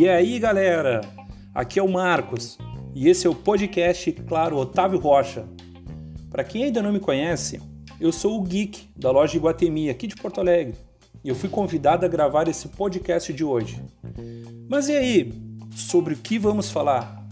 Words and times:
E 0.00 0.08
aí, 0.08 0.38
galera? 0.38 1.02
Aqui 1.54 1.78
é 1.78 1.82
o 1.82 1.92
Marcos 1.92 2.56
e 2.94 3.06
esse 3.06 3.26
é 3.26 3.30
o 3.30 3.34
podcast 3.34 4.10
Claro 4.12 4.56
Otávio 4.56 4.98
Rocha. 4.98 5.44
Para 6.30 6.42
quem 6.42 6.64
ainda 6.64 6.80
não 6.80 6.90
me 6.90 6.98
conhece, 6.98 7.60
eu 8.00 8.10
sou 8.10 8.40
o 8.40 8.42
Geek 8.42 8.88
da 8.96 9.10
loja 9.10 9.36
Iguatemi 9.36 9.90
aqui 9.90 10.06
de 10.06 10.16
Porto 10.16 10.40
Alegre 10.40 10.74
e 11.22 11.28
eu 11.28 11.34
fui 11.34 11.50
convidado 11.50 12.06
a 12.06 12.08
gravar 12.08 12.48
esse 12.48 12.68
podcast 12.68 13.30
de 13.30 13.44
hoje. 13.44 13.78
Mas 14.70 14.88
e 14.88 14.96
aí? 14.96 15.34
Sobre 15.76 16.14
o 16.14 16.16
que 16.16 16.38
vamos 16.38 16.70
falar? 16.70 17.28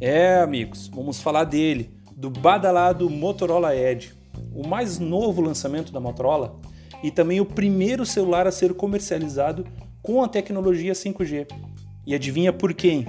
É, 0.00 0.38
amigos, 0.38 0.86
vamos 0.94 1.20
falar 1.20 1.42
dele, 1.42 1.90
do 2.14 2.30
badalado 2.30 3.10
Motorola 3.10 3.74
Edge, 3.74 4.14
o 4.54 4.64
mais 4.64 5.00
novo 5.00 5.42
lançamento 5.42 5.92
da 5.92 5.98
Motorola 5.98 6.56
e 7.02 7.10
também 7.10 7.40
o 7.40 7.44
primeiro 7.44 8.06
celular 8.06 8.46
a 8.46 8.52
ser 8.52 8.74
comercializado 8.74 9.66
com 10.00 10.22
a 10.22 10.28
tecnologia 10.28 10.92
5G. 10.92 11.48
E 12.06 12.14
adivinha 12.14 12.52
por 12.52 12.74
quem? 12.74 13.06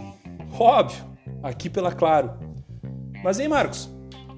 Óbvio, 0.60 1.04
aqui 1.42 1.70
pela 1.70 1.92
Claro. 1.92 2.32
Mas 3.24 3.40
aí, 3.40 3.48
Marcos, 3.48 3.90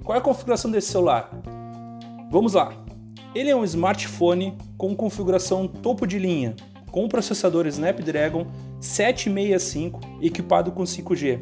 qual 0.04 0.16
é 0.16 0.20
a 0.20 0.24
configuração 0.24 0.70
desse 0.70 0.92
celular? 0.92 1.30
Vamos 2.30 2.54
lá. 2.54 2.74
Ele 3.34 3.50
é 3.50 3.56
um 3.56 3.64
smartphone 3.64 4.58
com 4.78 4.96
configuração 4.96 5.68
topo 5.68 6.06
de 6.06 6.20
linha, 6.20 6.56
com 6.92 7.08
processador 7.08 7.66
Snapdragon 7.68 8.46
765 8.80 10.00
equipado 10.22 10.72
com 10.72 10.84
5G, 10.84 11.40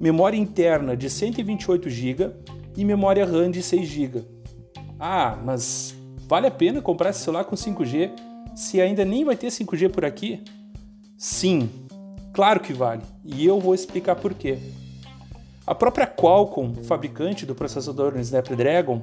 memória 0.00 0.38
interna 0.38 0.96
de 0.96 1.10
128 1.10 1.90
GB 1.90 2.30
e 2.76 2.84
memória 2.84 3.26
RAM 3.26 3.50
de 3.50 3.62
6 3.62 3.86
GB. 3.86 4.24
Ah, 4.98 5.38
mas 5.44 5.94
vale 6.28 6.46
a 6.46 6.50
pena 6.50 6.80
comprar 6.80 7.10
esse 7.10 7.20
celular 7.20 7.44
com 7.44 7.56
5G 7.56 8.10
se 8.54 8.80
ainda 8.80 9.04
nem 9.04 9.24
vai 9.24 9.36
ter 9.36 9.48
5G 9.48 9.90
por 9.90 10.04
aqui? 10.04 10.42
Sim, 11.18 11.68
claro 12.32 12.60
que 12.60 12.72
vale, 12.72 13.02
e 13.24 13.46
eu 13.46 13.60
vou 13.60 13.74
explicar 13.74 14.16
por 14.16 14.34
quê. 14.34 14.58
A 15.66 15.74
própria 15.74 16.06
Qualcomm, 16.06 16.74
fabricante 16.84 17.46
do 17.46 17.54
processador 17.54 18.16
Snapdragon, 18.18 19.02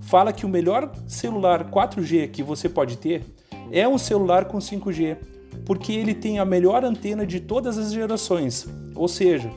fala 0.00 0.32
que 0.32 0.46
o 0.46 0.48
melhor 0.48 0.90
celular 1.06 1.70
4G 1.70 2.30
que 2.30 2.42
você 2.42 2.68
pode 2.68 2.96
ter 2.96 3.24
é 3.70 3.86
um 3.86 3.98
celular 3.98 4.46
com 4.46 4.58
5G, 4.58 5.16
porque 5.64 5.92
ele 5.92 6.14
tem 6.14 6.38
a 6.38 6.44
melhor 6.44 6.84
antena 6.84 7.26
de 7.26 7.40
todas 7.40 7.76
as 7.76 7.92
gerações, 7.92 8.66
ou 8.94 9.06
seja, 9.06 9.50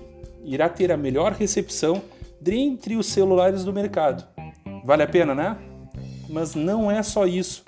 irá 0.43 0.67
ter 0.67 0.91
a 0.91 0.97
melhor 0.97 1.31
recepção 1.31 2.01
dentre 2.39 2.95
os 2.95 3.05
celulares 3.07 3.63
do 3.63 3.71
mercado. 3.71 4.25
Vale 4.83 5.03
a 5.03 5.07
pena, 5.07 5.33
né? 5.33 5.57
Mas 6.29 6.55
não 6.55 6.91
é 6.91 7.01
só 7.03 7.25
isso. 7.25 7.63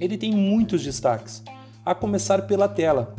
Ele 0.00 0.18
tem 0.18 0.32
muitos 0.32 0.82
destaques, 0.82 1.42
a 1.84 1.94
começar 1.94 2.42
pela 2.42 2.68
tela. 2.68 3.14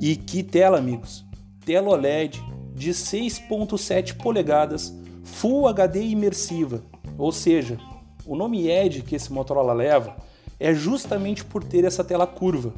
E 0.00 0.16
que 0.16 0.42
tela, 0.42 0.78
amigos? 0.78 1.26
Tela 1.62 1.90
OLED 1.90 2.42
de 2.74 2.90
6.7 2.90 4.16
polegadas, 4.16 4.94
Full 5.22 5.68
HD 5.68 6.02
imersiva, 6.02 6.82
ou 7.18 7.30
seja, 7.30 7.76
o 8.24 8.34
nome 8.34 8.66
Edge 8.66 9.02
que 9.02 9.14
esse 9.14 9.30
Motorola 9.30 9.74
leva 9.74 10.16
é 10.58 10.72
justamente 10.72 11.44
por 11.44 11.62
ter 11.62 11.84
essa 11.84 12.02
tela 12.02 12.26
curva. 12.26 12.72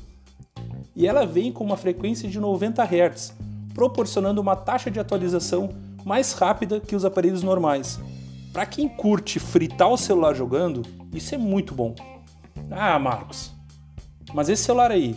E 0.97 1.07
ela 1.07 1.25
vem 1.25 1.53
com 1.53 1.63
uma 1.63 1.77
frequência 1.77 2.29
de 2.29 2.41
90 2.41 2.83
Hz, 2.83 3.33
proporcionando 3.73 4.41
uma 4.41 4.57
taxa 4.57 4.91
de 4.91 4.99
atualização 4.99 5.71
mais 6.05 6.33
rápida 6.33 6.81
que 6.81 6.97
os 6.97 7.05
aparelhos 7.05 7.45
normais. 7.45 8.01
Para 8.53 8.67
quem 8.67 8.89
curte 8.89 9.39
fritar 9.39 9.89
o 9.89 9.97
celular 9.97 10.35
jogando, 10.35 10.83
isso 11.15 11.37
é 11.37 11.39
muito 11.39 11.73
bom. 11.73 11.95
Ah, 12.69 12.99
Marcos, 12.99 13.53
mas 14.35 14.49
esse 14.49 14.65
celular 14.65 14.91
aí, 14.91 15.17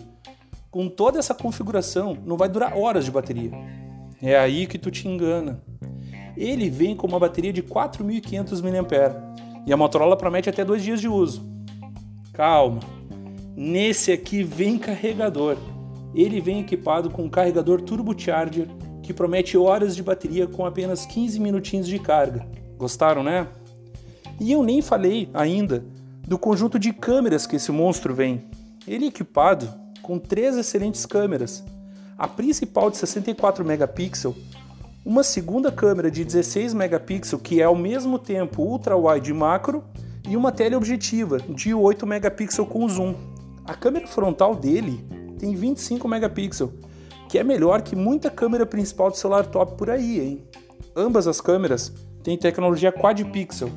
com 0.75 0.89
toda 0.89 1.17
essa 1.17 1.33
configuração, 1.33 2.17
não 2.25 2.35
vai 2.35 2.49
durar 2.49 2.77
horas 2.77 3.05
de 3.05 3.11
bateria. 3.11 3.49
É 4.21 4.37
aí 4.37 4.67
que 4.67 4.77
tu 4.77 4.91
te 4.91 5.07
engana. 5.07 5.63
Ele 6.35 6.69
vem 6.69 6.93
com 6.93 7.07
uma 7.07 7.17
bateria 7.17 7.53
de 7.53 7.63
4.500 7.63 8.61
mAh 8.61 9.63
e 9.65 9.71
a 9.71 9.77
Motorola 9.77 10.17
promete 10.17 10.49
até 10.49 10.65
dois 10.65 10.83
dias 10.83 10.99
de 10.99 11.07
uso. 11.07 11.49
Calma, 12.33 12.81
nesse 13.55 14.11
aqui 14.11 14.43
vem 14.43 14.77
carregador. 14.77 15.55
Ele 16.13 16.41
vem 16.41 16.59
equipado 16.59 17.09
com 17.09 17.23
um 17.23 17.29
carregador 17.29 17.79
turbocharger 17.79 18.67
que 19.01 19.13
promete 19.13 19.57
horas 19.57 19.95
de 19.95 20.03
bateria 20.03 20.45
com 20.45 20.65
apenas 20.65 21.05
15 21.05 21.39
minutinhos 21.39 21.87
de 21.87 21.99
carga. 21.99 22.45
Gostaram, 22.77 23.23
né? 23.23 23.47
E 24.41 24.51
eu 24.51 24.61
nem 24.61 24.81
falei 24.81 25.29
ainda 25.33 25.85
do 26.27 26.37
conjunto 26.37 26.77
de 26.77 26.91
câmeras 26.91 27.47
que 27.47 27.55
esse 27.55 27.71
monstro 27.71 28.13
vem. 28.13 28.43
Ele 28.85 29.05
é 29.05 29.07
equipado 29.07 29.84
com 30.05 30.19
três 30.19 30.55
excelentes 30.55 31.03
câmeras. 31.03 31.63
A 32.15 32.27
principal 32.27 32.91
de 32.91 32.97
64 32.97 33.65
megapixels, 33.65 34.35
uma 35.03 35.23
segunda 35.23 35.71
câmera 35.71 36.11
de 36.11 36.23
16 36.23 36.75
megapixels 36.75 37.41
que 37.41 37.59
é 37.59 37.63
ao 37.63 37.75
mesmo 37.75 38.19
tempo 38.19 38.61
ultra 38.61 38.95
wide 38.95 39.31
e 39.31 39.33
macro 39.33 39.83
e 40.29 40.37
uma 40.37 40.51
teleobjetiva 40.51 41.39
de 41.39 41.73
8 41.73 42.05
megapixels 42.05 42.69
com 42.69 42.87
zoom. 42.87 43.15
A 43.65 43.73
câmera 43.73 44.05
frontal 44.05 44.53
dele 44.53 45.03
tem 45.39 45.55
25 45.55 46.07
megapixels 46.07 46.69
que 47.27 47.39
é 47.39 47.43
melhor 47.43 47.81
que 47.81 47.95
muita 47.95 48.29
câmera 48.29 48.65
principal 48.65 49.09
de 49.09 49.17
celular 49.17 49.47
top 49.47 49.75
por 49.75 49.89
aí, 49.89 50.19
hein? 50.19 50.47
Ambas 50.95 51.27
as 51.27 51.41
câmeras 51.41 51.91
têm 52.23 52.37
tecnologia 52.37 52.91
quad 52.91 53.25
pixel, 53.25 53.71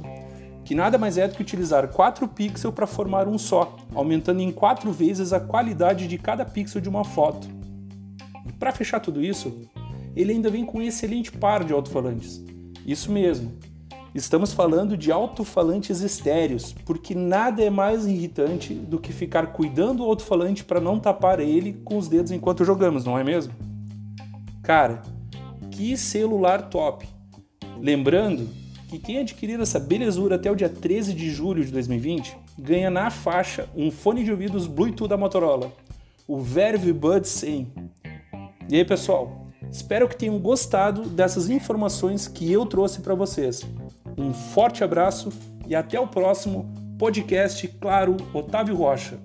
que 0.69 0.75
nada 0.75 0.99
mais 0.99 1.17
é 1.17 1.27
do 1.27 1.35
que 1.35 1.41
utilizar 1.41 1.89
4 1.89 2.29
pixels 2.29 2.75
para 2.75 2.87
formar 2.87 3.27
um 3.27 3.39
só, 3.39 3.75
aumentando 3.95 4.43
em 4.43 4.53
4 4.53 4.93
vezes 4.93 5.33
a 5.33 5.41
qualidade 5.41 6.07
de 6.07 6.19
cada 6.19 6.45
pixel 6.45 6.79
de 6.79 6.91
uma 6.91 7.05
foto. 7.05 7.49
E 8.47 8.53
para 8.53 8.71
fechar 8.71 9.01
tudo 9.01 9.25
isso, 9.25 9.63
ele 10.15 10.31
ainda 10.31 10.51
vem 10.51 10.67
com 10.67 10.77
um 10.77 10.83
excelente 10.83 11.33
par 11.33 11.65
de 11.65 11.73
alto-falantes. 11.73 12.45
Isso 12.87 13.11
mesmo, 13.11 13.57
Estamos 14.15 14.53
falando 14.53 14.97
de 14.97 15.13
alto-falantes 15.13 16.01
estéreos, 16.01 16.75
porque 16.85 17.15
nada 17.15 17.63
é 17.63 17.71
mais 17.71 18.07
irritante 18.07 18.75
do 18.75 18.99
que 18.99 19.13
ficar 19.13 19.49
cuidando 19.53 19.99
do 19.99 20.05
alto-falante 20.05 20.65
para 20.65 20.81
não 20.81 20.99
tapar 20.99 21.41
ele 21.41 21.75
com 21.85 21.97
os 21.97 22.09
dedos 22.09 22.33
enquanto 22.33 22.65
jogamos, 22.65 23.05
não 23.05 23.19
é 23.19 23.25
mesmo? 23.25 23.55
Cara, 24.63 25.03
que 25.71 25.97
celular 25.97 26.69
top! 26.69 27.07
Lembrando 27.81 28.49
que 28.89 28.99
quem 28.99 29.19
adquirir 29.19 29.61
essa 29.61 29.79
belezura 29.79 30.37
até 30.37 30.51
o 30.51 30.57
dia 30.57 30.69
13 30.69 31.13
de 31.13 31.31
julho 31.31 31.63
de 31.63 31.71
2020 31.71 32.35
ganha 32.59 32.91
na 32.91 33.11
faixa 33.11 33.69
um 33.77 33.91
fone 33.91 34.25
de 34.25 34.31
ouvidos 34.31 34.67
Bluetooth 34.67 35.09
da 35.09 35.17
Motorola, 35.17 35.71
o 36.27 36.39
Verve 36.39 36.93
Buds 36.93 37.29
100. 37.31 37.71
E 38.71 38.77
aí, 38.77 38.85
pessoal? 38.85 39.47
Espero 39.71 40.09
que 40.09 40.17
tenham 40.17 40.39
gostado 40.39 41.03
dessas 41.03 41.51
informações 41.51 42.27
que 42.27 42.51
eu 42.51 42.65
trouxe 42.65 43.01
para 43.01 43.15
vocês. 43.15 43.63
Um 44.17 44.33
forte 44.33 44.83
abraço 44.83 45.31
e 45.67 45.75
até 45.75 46.01
o 46.01 46.09
próximo 46.09 46.67
podcast 46.99 47.69
Claro 47.81 48.17
Otávio 48.33 48.75
Rocha. 48.75 49.19